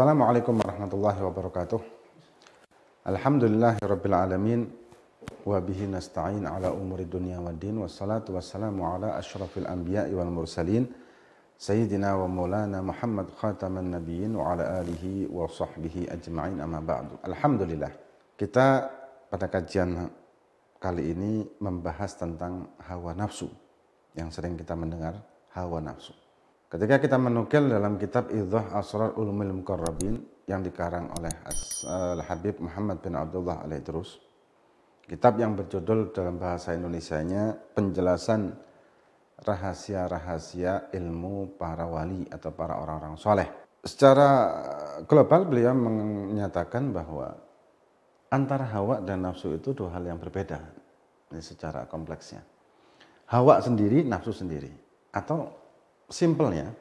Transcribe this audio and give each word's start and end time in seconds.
Assalamualaikum 0.00 0.56
warahmatullahi 0.64 1.20
wabarakatuh. 1.28 1.80
Alhamdulillahirabbil 3.04 4.16
alamin 4.16 4.64
wa 5.44 5.60
bihi 5.60 5.92
nasta'in 5.92 6.48
ala 6.48 6.72
umuri 6.72 7.04
dunya 7.04 7.36
waddin 7.36 7.84
wassalatu 7.84 8.32
wassalamu 8.32 8.80
ala 8.80 9.20
asyrafil 9.20 9.68
anbiya'i 9.68 10.16
wal 10.16 10.32
mursalin 10.32 10.88
sayyidina 11.60 12.16
wa 12.16 12.24
maulana 12.32 12.80
Muhammad 12.80 13.28
khataman 13.36 13.92
nabiyyin 13.92 14.32
wa 14.40 14.56
ala 14.56 14.80
alihi 14.80 15.28
wa 15.28 15.44
sahbihi 15.44 16.08
ajma'in 16.08 16.64
amma 16.64 16.80
ba'du. 16.80 17.20
Alhamdulillah. 17.20 17.92
Kita 18.40 18.88
pada 19.28 19.52
kajian 19.52 20.08
kali 20.80 21.12
ini 21.12 21.44
membahas 21.60 22.16
tentang 22.16 22.72
hawa 22.88 23.12
nafsu 23.12 23.52
yang 24.16 24.32
sering 24.32 24.56
kita 24.56 24.72
mendengar 24.72 25.20
hawa 25.52 25.84
nafsu. 25.84 26.16
Ketika 26.70 27.02
kita 27.02 27.18
menukil 27.18 27.66
dalam 27.66 27.98
kitab 27.98 28.30
Idhah 28.30 28.78
Asrar 28.78 29.18
Ulumil 29.18 29.50
Mukarrabin 29.50 30.22
yang 30.46 30.62
dikarang 30.62 31.10
oleh 31.18 31.34
Al-Habib 31.82 32.62
Muhammad 32.62 33.02
bin 33.02 33.18
Abdullah 33.18 33.66
alaih 33.66 33.82
terus, 33.82 34.22
kitab 35.02 35.34
yang 35.42 35.58
berjudul 35.58 36.14
dalam 36.14 36.38
bahasa 36.38 36.70
Indonesianya 36.70 37.58
penjelasan 37.74 38.54
rahasia-rahasia 39.42 40.94
ilmu 40.94 41.58
para 41.58 41.90
wali 41.90 42.30
atau 42.30 42.54
para 42.54 42.78
orang-orang 42.78 43.18
soleh. 43.18 43.50
Secara 43.82 44.30
global 45.10 45.50
beliau 45.50 45.74
menyatakan 45.74 46.94
bahwa 46.94 47.34
antara 48.30 48.70
hawa 48.70 49.02
dan 49.02 49.26
nafsu 49.26 49.58
itu 49.58 49.74
dua 49.74 49.98
hal 49.98 50.06
yang 50.06 50.22
berbeda 50.22 50.62
ini 51.34 51.42
secara 51.42 51.90
kompleksnya. 51.90 52.46
Hawa 53.26 53.58
sendiri, 53.58 54.06
nafsu 54.06 54.30
sendiri. 54.30 54.70
Atau 55.10 55.59
simpelnya, 56.10 56.74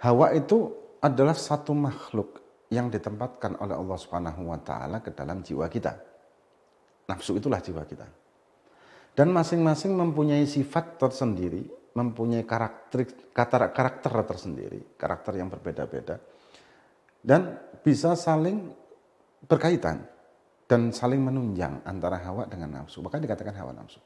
Hawa 0.00 0.32
itu 0.32 0.72
adalah 1.00 1.36
satu 1.36 1.76
makhluk 1.76 2.40
yang 2.72 2.88
ditempatkan 2.88 3.58
oleh 3.60 3.76
Allah 3.76 3.98
Subhanahu 4.00 4.48
wa 4.48 4.56
taala 4.60 5.04
ke 5.04 5.12
dalam 5.12 5.44
jiwa 5.44 5.68
kita. 5.68 5.92
Nafsu 7.10 7.36
itulah 7.36 7.60
jiwa 7.60 7.82
kita. 7.84 8.06
Dan 9.12 9.34
masing-masing 9.34 9.92
mempunyai 9.92 10.46
sifat 10.46 10.96
tersendiri, 10.96 11.66
mempunyai 11.92 12.46
karakter 12.46 13.28
karakter 13.34 14.12
tersendiri, 14.24 14.94
karakter 14.94 15.36
yang 15.36 15.50
berbeda-beda. 15.50 16.16
Dan 17.20 17.58
bisa 17.84 18.16
saling 18.16 18.72
berkaitan 19.44 20.00
dan 20.64 20.94
saling 20.94 21.20
menunjang 21.20 21.84
antara 21.84 22.22
hawa 22.24 22.48
dengan 22.48 22.80
nafsu. 22.80 23.04
Maka 23.04 23.20
dikatakan 23.20 23.52
hawa 23.52 23.76
nafsu. 23.76 24.00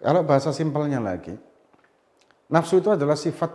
Kalau 0.00 0.26
bahasa 0.26 0.50
simpelnya 0.50 0.98
lagi, 0.98 1.36
Nafsu 2.52 2.80
itu 2.80 2.92
adalah 2.92 3.16
sifat 3.16 3.50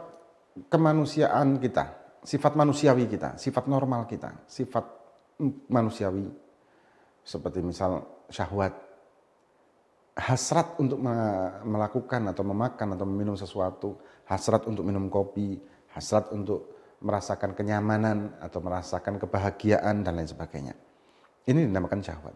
kemanusiaan 0.70 1.62
kita, 1.62 2.18
sifat 2.26 2.58
manusiawi 2.58 3.06
kita, 3.06 3.38
sifat 3.38 3.70
normal 3.70 4.10
kita, 4.10 4.46
sifat 4.50 4.86
manusiawi. 5.70 6.26
Seperti 7.22 7.62
misal 7.62 8.26
syahwat, 8.34 8.74
hasrat 10.18 10.76
untuk 10.82 11.00
melakukan 11.64 12.34
atau 12.34 12.44
memakan 12.44 12.98
atau 12.98 13.06
meminum 13.06 13.38
sesuatu, 13.38 14.02
hasrat 14.26 14.66
untuk 14.66 14.84
minum 14.84 15.08
kopi, 15.08 15.62
hasrat 15.94 16.34
untuk 16.34 16.76
merasakan 17.00 17.56
kenyamanan 17.56 18.36
atau 18.44 18.60
merasakan 18.60 19.22
kebahagiaan 19.22 20.04
dan 20.04 20.20
lain 20.20 20.28
sebagainya. 20.28 20.76
Ini 21.48 21.70
dinamakan 21.70 22.04
syahwat. 22.04 22.36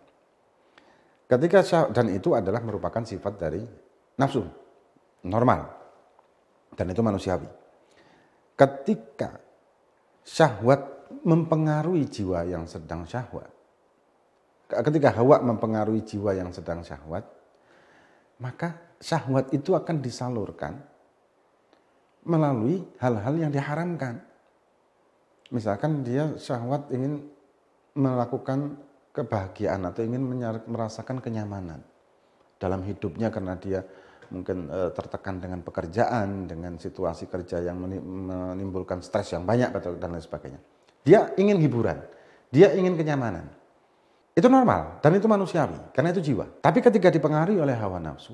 Ketika 1.27 1.59
syahwat, 1.65 1.91
dan 1.91 2.07
itu 2.13 2.31
adalah 2.37 2.63
merupakan 2.63 3.03
sifat 3.03 3.33
dari 3.35 3.61
nafsu, 4.15 4.45
normal. 5.27 5.82
Dan 6.73 6.89
itu 6.89 7.01
manusiawi. 7.05 7.47
Ketika 8.53 9.37
syahwat 10.25 11.09
mempengaruhi 11.25 12.05
jiwa 12.09 12.45
yang 12.45 12.65
sedang 12.65 13.05
syahwat, 13.05 13.49
ketika 14.69 15.13
hawa 15.13 15.41
mempengaruhi 15.41 16.01
jiwa 16.01 16.33
yang 16.33 16.49
sedang 16.49 16.81
syahwat, 16.81 17.25
maka 18.41 18.97
syahwat 18.97 19.53
itu 19.53 19.77
akan 19.77 20.01
disalurkan 20.01 20.81
melalui 22.25 22.81
hal-hal 22.97 23.35
yang 23.35 23.51
diharamkan. 23.51 24.23
Misalkan 25.53 26.01
dia 26.01 26.33
syahwat 26.39 26.89
ingin 26.89 27.29
melakukan 27.93 28.79
kebahagiaan 29.13 29.85
atau 29.85 30.01
ingin 30.01 30.23
merasakan 30.65 31.21
kenyamanan 31.21 31.85
dalam 32.57 32.81
hidupnya 32.81 33.29
karena 33.29 33.53
dia 33.59 33.85
mungkin 34.33 34.67
uh, 34.67 34.89
tertekan 34.91 35.37
dengan 35.37 35.61
pekerjaan, 35.61 36.49
dengan 36.49 36.81
situasi 36.81 37.29
kerja 37.29 37.61
yang 37.61 37.77
menimbulkan 37.79 39.05
stres 39.05 39.31
yang 39.37 39.45
banyak 39.45 39.69
dan 40.01 40.09
lain 40.09 40.23
sebagainya. 40.25 40.59
Dia 41.05 41.31
ingin 41.37 41.61
hiburan, 41.61 42.01
dia 42.49 42.73
ingin 42.73 42.97
kenyamanan. 42.97 43.47
Itu 44.33 44.49
normal 44.49 44.97
dan 45.05 45.13
itu 45.13 45.29
manusiawi 45.29 45.93
karena 45.93 46.09
itu 46.09 46.33
jiwa. 46.33 46.49
Tapi 46.57 46.81
ketika 46.81 47.13
dipengaruhi 47.13 47.61
oleh 47.61 47.77
hawa 47.77 48.01
nafsu, 48.01 48.33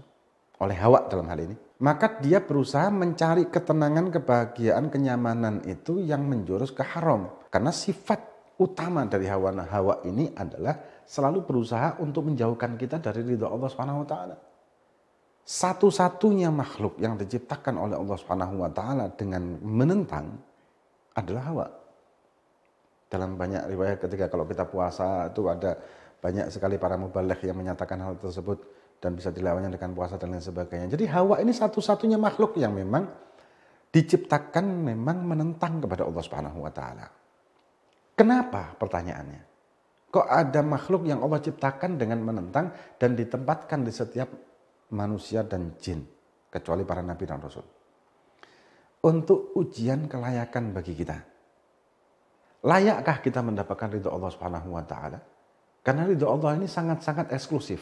oleh 0.64 0.80
hawa 0.80 1.12
dalam 1.12 1.28
hal 1.28 1.44
ini, 1.44 1.56
maka 1.84 2.16
dia 2.24 2.40
berusaha 2.40 2.88
mencari 2.88 3.52
ketenangan, 3.52 4.08
kebahagiaan, 4.08 4.88
kenyamanan 4.88 5.60
itu 5.68 6.00
yang 6.00 6.24
menjurus 6.24 6.72
ke 6.72 6.88
haram. 6.88 7.28
Karena 7.52 7.76
sifat 7.76 8.24
utama 8.56 9.04
dari 9.12 9.28
hawa 9.28 9.52
hawa 9.68 10.00
ini 10.08 10.32
adalah 10.40 11.04
selalu 11.04 11.44
berusaha 11.44 12.00
untuk 12.00 12.32
menjauhkan 12.32 12.80
kita 12.80 13.04
dari 13.04 13.20
ridho 13.24 13.52
Allah 13.52 13.68
Subhanahu 13.68 14.04
wa 14.04 14.08
taala 14.08 14.36
satu-satunya 15.50 16.54
makhluk 16.54 17.02
yang 17.02 17.18
diciptakan 17.18 17.82
oleh 17.82 17.98
Allah 17.98 18.18
Subhanahu 18.22 18.62
wa 18.62 18.70
taala 18.70 19.10
dengan 19.18 19.58
menentang 19.66 20.38
adalah 21.18 21.44
hawa. 21.50 21.68
Dalam 23.10 23.34
banyak 23.34 23.66
riwayat 23.66 23.98
ketika 23.98 24.30
kalau 24.30 24.46
kita 24.46 24.70
puasa 24.70 25.34
itu 25.34 25.50
ada 25.50 25.74
banyak 26.22 26.54
sekali 26.54 26.78
para 26.78 27.02
mubalik 27.02 27.42
yang 27.42 27.58
menyatakan 27.58 27.98
hal 27.98 28.22
tersebut 28.22 28.62
dan 29.02 29.18
bisa 29.18 29.34
dilawannya 29.34 29.74
dengan 29.74 29.98
puasa 29.98 30.22
dan 30.22 30.38
lain 30.38 30.46
sebagainya. 30.46 30.86
Jadi 30.94 31.10
hawa 31.10 31.42
ini 31.42 31.50
satu-satunya 31.50 32.22
makhluk 32.22 32.54
yang 32.62 32.78
memang 32.78 33.10
diciptakan 33.90 34.86
memang 34.86 35.26
menentang 35.26 35.82
kepada 35.82 36.06
Allah 36.06 36.22
Subhanahu 36.22 36.62
wa 36.62 36.70
taala. 36.70 37.10
Kenapa 38.14 38.78
pertanyaannya? 38.78 39.42
Kok 40.14 40.28
ada 40.30 40.62
makhluk 40.62 41.10
yang 41.10 41.26
Allah 41.26 41.42
ciptakan 41.42 41.98
dengan 41.98 42.22
menentang 42.22 42.70
dan 43.02 43.18
ditempatkan 43.18 43.82
di 43.82 43.90
setiap 43.90 44.30
manusia 44.94 45.46
dan 45.46 45.78
jin, 45.78 46.06
kecuali 46.50 46.86
para 46.86 47.02
nabi 47.06 47.24
dan 47.26 47.40
rasul. 47.42 47.66
Untuk 49.00 49.56
ujian 49.56 50.12
kelayakan 50.12 50.76
bagi 50.76 50.94
kita. 50.98 51.18
Layakkah 52.60 53.24
kita 53.24 53.40
mendapatkan 53.40 53.88
ridho 53.88 54.12
Allah 54.12 54.32
Subhanahu 54.36 54.76
wa 54.76 54.84
taala? 54.84 55.20
Karena 55.80 56.04
ridho 56.04 56.28
Allah 56.28 56.60
ini 56.60 56.68
sangat-sangat 56.68 57.32
eksklusif, 57.32 57.80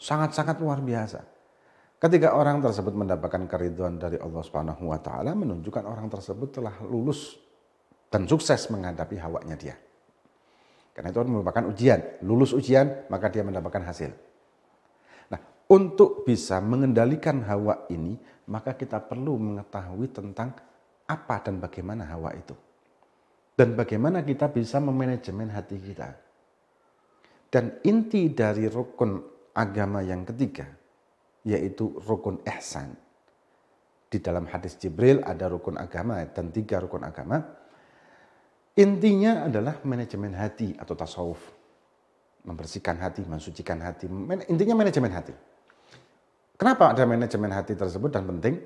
sangat-sangat 0.00 0.56
luar 0.64 0.80
biasa. 0.80 1.20
Ketika 2.00 2.32
orang 2.32 2.64
tersebut 2.64 2.96
mendapatkan 2.96 3.44
keriduan 3.44 4.00
dari 4.00 4.16
Allah 4.16 4.40
Subhanahu 4.40 4.88
wa 4.88 4.98
taala 5.00 5.36
menunjukkan 5.36 5.84
orang 5.84 6.08
tersebut 6.08 6.56
telah 6.56 6.80
lulus 6.84 7.36
dan 8.08 8.24
sukses 8.24 8.70
menghadapi 8.72 9.20
hawanya 9.20 9.56
dia. 9.60 9.76
Karena 10.94 11.10
itu 11.10 11.20
merupakan 11.26 11.64
ujian. 11.66 12.22
Lulus 12.22 12.54
ujian, 12.54 13.10
maka 13.10 13.26
dia 13.26 13.42
mendapatkan 13.42 13.82
hasil. 13.82 14.14
Untuk 15.64 16.28
bisa 16.28 16.60
mengendalikan 16.60 17.40
hawa 17.40 17.88
ini, 17.88 18.20
maka 18.52 18.76
kita 18.76 19.00
perlu 19.00 19.40
mengetahui 19.40 20.12
tentang 20.12 20.52
apa 21.08 21.40
dan 21.40 21.56
bagaimana 21.56 22.04
hawa 22.04 22.36
itu. 22.36 22.52
Dan 23.54 23.72
bagaimana 23.72 24.20
kita 24.20 24.52
bisa 24.52 24.76
memanajemen 24.82 25.48
hati 25.48 25.78
kita. 25.80 26.10
Dan 27.48 27.80
inti 27.86 28.28
dari 28.34 28.66
rukun 28.66 29.22
agama 29.54 30.02
yang 30.02 30.26
ketiga, 30.26 30.66
yaitu 31.46 31.96
rukun 32.02 32.42
ihsan. 32.44 32.92
Di 34.10 34.18
dalam 34.18 34.50
hadis 34.50 34.74
Jibril 34.76 35.22
ada 35.22 35.46
rukun 35.46 35.78
agama 35.78 36.18
dan 36.28 36.50
tiga 36.50 36.82
rukun 36.82 37.06
agama. 37.06 37.40
Intinya 38.74 39.46
adalah 39.46 39.78
manajemen 39.86 40.34
hati 40.34 40.74
atau 40.74 40.98
tasawuf. 40.98 41.40
Membersihkan 42.44 42.98
hati, 43.00 43.22
mensucikan 43.24 43.80
hati. 43.80 44.10
Intinya 44.50 44.74
manajemen 44.76 45.14
hati. 45.14 45.53
Kenapa 46.54 46.94
ada 46.94 47.02
manajemen 47.02 47.50
hati 47.50 47.74
tersebut 47.74 48.14
dan 48.14 48.30
penting? 48.30 48.62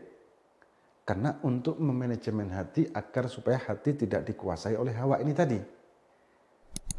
Karena 1.08 1.40
untuk 1.40 1.80
memanajemen 1.80 2.52
hati 2.52 2.84
agar 2.92 3.32
supaya 3.32 3.56
hati 3.56 3.96
tidak 3.96 4.28
dikuasai 4.28 4.76
oleh 4.76 4.92
hawa 4.92 5.24
ini 5.24 5.32
tadi. 5.32 5.56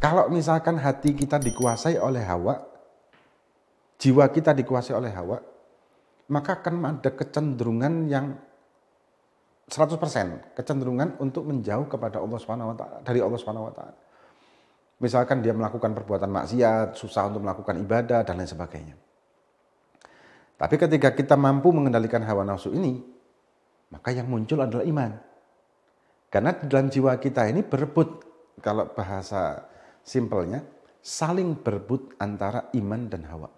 Kalau 0.01 0.33
misalkan 0.33 0.81
hati 0.81 1.13
kita 1.13 1.37
dikuasai 1.37 2.01
oleh 2.01 2.25
hawa, 2.25 2.57
jiwa 4.01 4.25
kita 4.33 4.57
dikuasai 4.57 4.97
oleh 4.97 5.13
hawa, 5.13 5.37
maka 6.33 6.57
akan 6.57 6.97
ada 6.97 7.13
kecenderungan 7.13 8.09
yang 8.09 8.33
100% 9.69 10.57
kecenderungan 10.57 11.21
untuk 11.21 11.45
menjauh 11.45 11.85
kepada 11.85 12.17
Allah 12.17 12.39
Subhanahu 12.41 12.73
wa 12.73 12.75
dari 13.05 13.21
Allah 13.21 13.37
Subhanahu 13.37 13.69
wa. 13.69 13.93
Misalkan 14.99 15.45
dia 15.45 15.53
melakukan 15.53 15.93
perbuatan 15.93 16.33
maksiat, 16.33 16.97
susah 16.97 17.29
untuk 17.29 17.45
melakukan 17.45 17.77
ibadah 17.77 18.25
dan 18.25 18.41
lain 18.41 18.49
sebagainya. 18.49 19.08
Tapi 20.59 20.75
ketika 20.75 21.15
kita 21.15 21.39
mampu 21.39 21.71
mengendalikan 21.71 22.19
hawa 22.27 22.43
nafsu 22.43 22.75
ini, 22.75 22.99
maka 23.95 24.11
yang 24.11 24.27
muncul 24.27 24.59
adalah 24.59 24.83
iman. 24.83 25.15
Karena 26.27 26.51
di 26.51 26.67
dalam 26.67 26.91
jiwa 26.91 27.15
kita 27.15 27.47
ini 27.47 27.63
berebut, 27.63 28.27
kalau 28.59 28.91
bahasa 28.91 29.63
simpelnya, 30.03 30.61
saling 30.99 31.55
berebut 31.55 32.11
antara 32.19 32.67
iman 32.75 33.07
dan 33.07 33.23
hawa. 33.31 33.49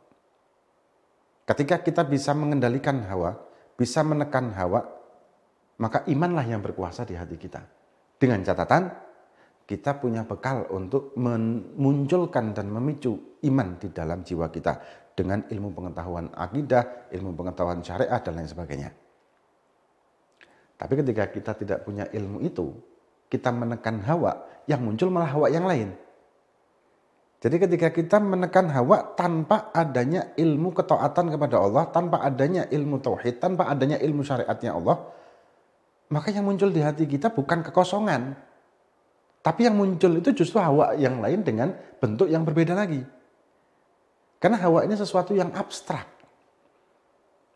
Ketika 1.49 1.81
kita 1.81 2.05
bisa 2.05 2.37
mengendalikan 2.37 3.01
hawa, 3.09 3.33
bisa 3.73 4.05
menekan 4.05 4.53
hawa, 4.53 4.85
maka 5.81 6.05
imanlah 6.05 6.45
yang 6.45 6.61
berkuasa 6.61 7.01
di 7.03 7.17
hati 7.17 7.35
kita. 7.35 7.65
Dengan 8.21 8.45
catatan, 8.45 8.93
kita 9.71 9.95
punya 10.03 10.27
bekal 10.27 10.67
untuk 10.75 11.15
memunculkan 11.15 12.51
dan 12.51 12.67
memicu 12.67 13.39
iman 13.47 13.79
di 13.79 13.87
dalam 13.95 14.19
jiwa 14.19 14.51
kita 14.51 14.83
dengan 15.15 15.47
ilmu 15.47 15.71
pengetahuan 15.71 16.27
akidah, 16.35 17.07
ilmu 17.15 17.31
pengetahuan 17.39 17.79
syariat, 17.79 18.19
dan 18.19 18.35
lain 18.35 18.51
sebagainya. 18.51 18.91
Tapi 20.75 20.93
ketika 20.99 21.23
kita 21.31 21.51
tidak 21.55 21.79
punya 21.87 22.03
ilmu 22.11 22.43
itu, 22.43 22.75
kita 23.31 23.47
menekan 23.55 24.03
hawa, 24.03 24.43
yang 24.67 24.83
muncul 24.83 25.07
malah 25.07 25.31
hawa 25.31 25.47
yang 25.47 25.63
lain. 25.63 25.95
Jadi 27.41 27.55
ketika 27.57 27.89
kita 27.95 28.19
menekan 28.19 28.67
hawa 28.75 29.15
tanpa 29.15 29.71
adanya 29.71 30.35
ilmu 30.35 30.75
ketaatan 30.75 31.31
kepada 31.31 31.63
Allah, 31.63 31.87
tanpa 31.95 32.19
adanya 32.27 32.67
ilmu 32.67 32.99
tauhid, 32.99 33.39
tanpa 33.39 33.71
adanya 33.71 33.97
ilmu 34.03 34.19
syariatnya 34.19 34.75
Allah, 34.75 34.99
maka 36.11 36.27
yang 36.29 36.43
muncul 36.43 36.67
di 36.69 36.83
hati 36.83 37.07
kita 37.07 37.31
bukan 37.31 37.63
kekosongan. 37.63 38.50
Tapi 39.41 39.65
yang 39.65 39.73
muncul 39.73 40.21
itu 40.21 40.45
justru 40.45 40.61
hawa 40.61 40.93
yang 40.93 41.17
lain 41.17 41.41
dengan 41.41 41.73
bentuk 41.97 42.29
yang 42.29 42.45
berbeda 42.45 42.77
lagi. 42.77 43.01
Karena 44.37 44.57
hawa 44.61 44.85
ini 44.85 44.93
sesuatu 44.93 45.33
yang 45.33 45.49
abstrak. 45.53 46.05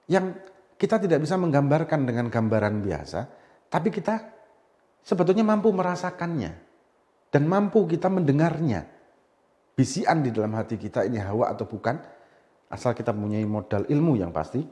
Yang 0.10 0.38
kita 0.78 1.02
tidak 1.02 1.22
bisa 1.22 1.38
menggambarkan 1.38 2.06
dengan 2.06 2.30
gambaran 2.30 2.82
biasa, 2.82 3.26
tapi 3.70 3.90
kita 3.94 4.22
sebetulnya 5.02 5.46
mampu 5.46 5.70
merasakannya 5.74 6.52
dan 7.30 7.44
mampu 7.46 7.86
kita 7.90 8.10
mendengarnya. 8.10 8.86
Bisian 9.76 10.24
di 10.24 10.32
dalam 10.32 10.56
hati 10.56 10.80
kita 10.80 11.04
ini 11.04 11.20
hawa 11.20 11.52
atau 11.52 11.68
bukan, 11.68 12.00
asal 12.72 12.96
kita 12.96 13.12
mempunyai 13.12 13.44
modal 13.44 13.84
ilmu 13.92 14.16
yang 14.16 14.32
pasti, 14.32 14.64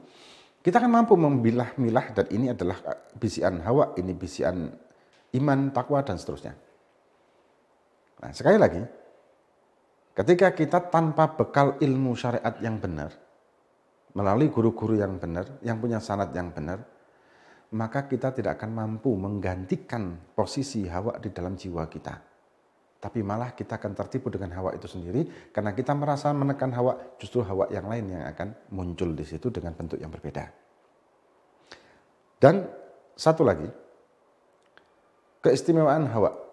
kita 0.64 0.80
akan 0.80 1.04
mampu 1.04 1.12
memilah-milah 1.12 2.16
dan 2.16 2.26
ini 2.32 2.48
adalah 2.56 2.80
bisian 3.12 3.60
hawa, 3.60 3.92
ini 4.00 4.16
bisian 4.16 4.72
iman, 5.36 5.60
takwa 5.76 6.00
dan 6.00 6.16
seterusnya. 6.16 6.56
Nah, 8.24 8.32
sekali 8.32 8.56
lagi, 8.56 8.80
ketika 10.16 10.56
kita 10.56 10.88
tanpa 10.88 11.36
bekal 11.36 11.76
ilmu 11.76 12.16
syariat 12.16 12.56
yang 12.64 12.80
benar, 12.80 13.12
melalui 14.16 14.48
guru-guru 14.48 14.96
yang 14.96 15.20
benar, 15.20 15.60
yang 15.60 15.76
punya 15.76 16.00
sanat 16.00 16.32
yang 16.32 16.48
benar, 16.48 16.80
maka 17.76 18.08
kita 18.08 18.32
tidak 18.32 18.56
akan 18.56 18.72
mampu 18.72 19.12
menggantikan 19.12 20.16
posisi 20.32 20.88
hawa 20.88 21.20
di 21.20 21.28
dalam 21.36 21.52
jiwa 21.52 21.84
kita. 21.84 22.16
Tapi 22.96 23.20
malah 23.20 23.52
kita 23.52 23.76
akan 23.76 23.92
tertipu 23.92 24.32
dengan 24.32 24.56
hawa 24.56 24.72
itu 24.72 24.88
sendiri 24.88 25.52
karena 25.52 25.76
kita 25.76 25.92
merasa 25.92 26.32
menekan 26.32 26.72
hawa, 26.72 27.20
justru 27.20 27.44
hawa 27.44 27.68
yang 27.68 27.84
lain 27.84 28.08
yang 28.08 28.24
akan 28.24 28.56
muncul 28.72 29.12
di 29.12 29.28
situ 29.28 29.52
dengan 29.52 29.76
bentuk 29.76 30.00
yang 30.00 30.08
berbeda. 30.08 30.48
Dan 32.40 32.64
satu 33.12 33.44
lagi, 33.44 33.68
keistimewaan 35.44 36.08
hawa 36.08 36.43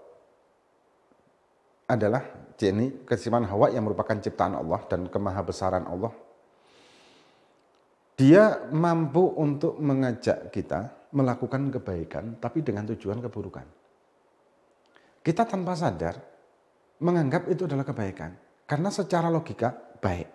adalah 1.91 2.23
ini 2.61 3.03
keistimewaan 3.09 3.49
hawa 3.49 3.73
yang 3.73 3.81
merupakan 3.89 4.13
ciptaan 4.13 4.53
Allah 4.53 4.85
dan 4.85 5.09
kemahabesaran 5.09 5.89
Allah 5.89 6.13
dia 8.21 8.69
mampu 8.69 9.33
untuk 9.33 9.81
mengajak 9.81 10.53
kita 10.53 11.09
melakukan 11.17 11.73
kebaikan, 11.73 12.38
tapi 12.38 12.61
dengan 12.61 12.85
tujuan 12.93 13.17
keburukan. 13.17 13.65
Kita 15.25 15.41
tanpa 15.49 15.73
sadar 15.73 16.21
menganggap 17.01 17.49
itu 17.49 17.65
adalah 17.65 17.81
kebaikan, 17.81 18.38
karena 18.69 18.93
secara 18.93 19.25
logika 19.25 19.73
baik. 19.97 20.29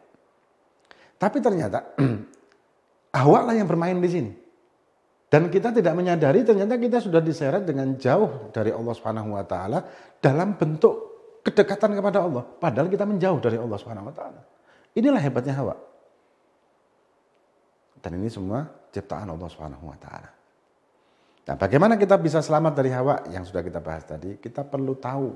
Tapi 1.14 1.38
ternyata 1.38 1.94
awak 3.22 3.42
lah 3.46 3.54
yang 3.54 3.70
bermain 3.70 4.02
di 4.02 4.10
sini. 4.10 4.32
Dan 5.26 5.46
kita 5.46 5.70
tidak 5.70 5.94
menyadari 5.94 6.42
ternyata 6.42 6.78
kita 6.78 6.98
sudah 7.02 7.22
diseret 7.22 7.62
dengan 7.62 7.94
jauh 7.98 8.50
dari 8.50 8.74
Allah 8.74 8.94
Subhanahu 8.94 9.34
wa 9.34 9.46
taala 9.46 9.82
dalam 10.18 10.58
bentuk 10.58 11.15
kedekatan 11.46 11.94
kepada 11.94 12.26
Allah, 12.26 12.42
padahal 12.42 12.90
kita 12.90 13.06
menjauh 13.06 13.38
dari 13.38 13.54
Allah 13.54 13.78
Subhanahu 13.78 14.10
wa 14.10 14.14
taala. 14.14 14.42
Inilah 14.98 15.22
hebatnya 15.22 15.54
hawa. 15.54 15.74
Dan 18.02 18.18
ini 18.18 18.26
semua 18.26 18.66
ciptaan 18.90 19.30
Allah 19.30 19.46
Subhanahu 19.46 19.86
wa 19.86 19.98
taala. 20.02 20.30
Nah, 21.46 21.54
bagaimana 21.54 21.94
kita 21.94 22.18
bisa 22.18 22.42
selamat 22.42 22.72
dari 22.74 22.90
hawa 22.90 23.22
yang 23.30 23.46
sudah 23.46 23.62
kita 23.62 23.78
bahas 23.78 24.02
tadi? 24.02 24.34
Kita 24.42 24.66
perlu 24.66 24.98
tahu 24.98 25.30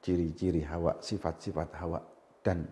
ciri-ciri 0.00 0.64
hawa, 0.64 0.96
sifat-sifat 0.96 1.68
hawa 1.76 2.00
dan 2.40 2.64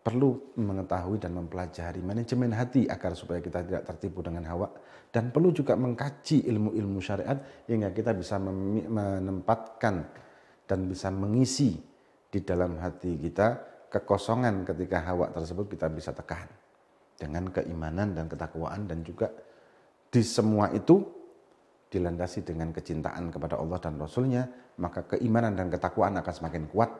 perlu 0.00 0.56
mengetahui 0.56 1.20
dan 1.20 1.36
mempelajari 1.36 2.00
manajemen 2.00 2.56
hati 2.56 2.88
agar 2.88 3.12
supaya 3.12 3.44
kita 3.44 3.60
tidak 3.60 3.82
tertipu 3.84 4.24
dengan 4.24 4.48
hawa 4.48 4.72
dan 5.12 5.28
perlu 5.28 5.52
juga 5.52 5.76
mengkaji 5.76 6.48
ilmu-ilmu 6.48 6.98
syariat 7.04 7.36
hingga 7.68 7.92
kita 7.92 8.16
bisa 8.16 8.40
menempatkan 8.40 10.08
dan 10.70 10.86
bisa 10.86 11.10
mengisi 11.10 11.74
di 12.30 12.46
dalam 12.46 12.78
hati 12.78 13.18
kita 13.18 13.58
kekosongan 13.90 14.62
ketika 14.62 15.02
hawa 15.02 15.34
tersebut 15.34 15.66
kita 15.66 15.90
bisa 15.90 16.14
tekan. 16.14 16.46
Dengan 17.18 17.50
keimanan 17.50 18.14
dan 18.14 18.30
ketakwaan 18.30 18.86
dan 18.86 19.02
juga 19.02 19.34
di 20.08 20.22
semua 20.22 20.70
itu 20.70 21.02
dilandasi 21.90 22.46
dengan 22.46 22.70
kecintaan 22.70 23.34
kepada 23.34 23.58
Allah 23.58 23.82
dan 23.82 23.98
Rasulnya, 23.98 24.46
maka 24.78 25.04
keimanan 25.10 25.58
dan 25.58 25.68
ketakwaan 25.68 26.14
akan 26.22 26.32
semakin 26.32 26.64
kuat 26.70 26.90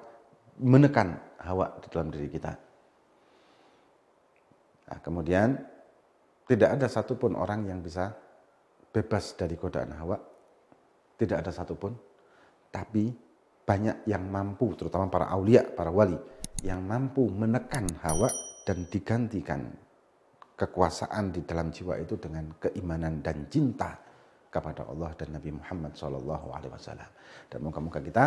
menekan 0.61 1.15
hawa 1.41 1.79
di 1.79 1.89
dalam 1.89 2.11
diri 2.11 2.29
kita. 2.29 2.53
Nah, 4.91 4.99
kemudian 4.99 5.57
tidak 6.51 6.75
ada 6.75 6.91
satupun 6.91 7.39
orang 7.39 7.71
yang 7.71 7.79
bisa 7.79 8.11
bebas 8.91 9.39
dari 9.39 9.55
godaan 9.55 9.95
hawa, 9.95 10.19
tidak 11.17 11.47
ada 11.47 11.55
satupun, 11.55 11.95
tapi 12.75 13.30
banyak 13.71 14.03
yang 14.11 14.27
mampu, 14.27 14.75
terutama 14.75 15.07
para 15.07 15.31
aulia, 15.31 15.63
para 15.63 15.95
wali, 15.95 16.19
yang 16.67 16.83
mampu 16.83 17.31
menekan 17.31 17.87
hawa 18.03 18.27
dan 18.67 18.91
digantikan 18.91 19.71
kekuasaan 20.59 21.31
di 21.31 21.47
dalam 21.47 21.71
jiwa 21.71 21.95
itu 22.03 22.19
dengan 22.19 22.51
keimanan 22.59 23.23
dan 23.23 23.47
cinta 23.47 23.95
kepada 24.51 24.91
Allah 24.91 25.15
dan 25.15 25.39
Nabi 25.39 25.55
Muhammad 25.55 25.95
Shallallahu 25.95 26.51
Alaihi 26.51 26.73
Wasallam. 26.75 27.11
Dan 27.47 27.63
moga-moga 27.63 28.03
kita 28.03 28.25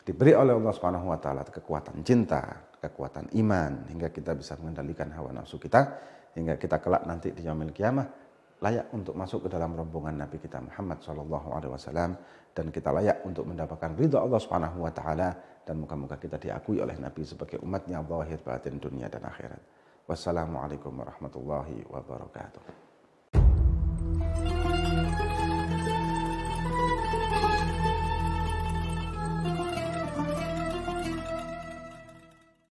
diberi 0.00 0.32
oleh 0.32 0.56
Allah 0.56 0.72
Subhanahu 0.72 1.12
Wa 1.12 1.18
Taala 1.20 1.44
kekuatan 1.44 2.00
cinta, 2.00 2.72
kekuatan 2.80 3.36
iman 3.36 3.84
hingga 3.92 4.08
kita 4.08 4.32
bisa 4.32 4.56
mengendalikan 4.56 5.12
hawa 5.12 5.36
nafsu 5.36 5.60
kita 5.60 6.00
hingga 6.32 6.56
kita 6.56 6.80
kelak 6.80 7.04
nanti 7.04 7.36
di 7.36 7.44
yaumil 7.44 7.70
kiamah 7.70 8.23
layak 8.62 8.92
untuk 8.94 9.18
masuk 9.18 9.46
ke 9.46 9.48
dalam 9.50 9.74
rombongan 9.74 10.26
Nabi 10.26 10.38
kita 10.38 10.62
Muhammad 10.62 11.02
Shallallahu 11.02 11.48
Alaihi 11.54 11.72
Wasallam 11.74 12.10
dan 12.54 12.66
kita 12.70 12.94
layak 12.94 13.26
untuk 13.26 13.50
mendapatkan 13.50 13.98
ridha 13.98 14.22
Allah 14.22 14.38
Subhanahu 14.38 14.86
Wa 14.86 14.92
Taala 14.94 15.28
dan 15.64 15.80
moga-moga 15.80 16.20
kita 16.20 16.38
diakui 16.38 16.78
oleh 16.78 16.94
Nabi 17.00 17.24
sebagai 17.26 17.58
umatnya 17.64 18.04
zahir 18.04 18.38
batin 18.44 18.78
dunia 18.78 19.10
dan 19.10 19.24
akhirat. 19.26 19.58
Wassalamualaikum 20.04 20.92
warahmatullahi 20.92 21.88
wabarakatuh. 21.88 22.62